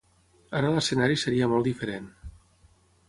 [0.59, 2.09] Ara l'escenari seria molt diferent.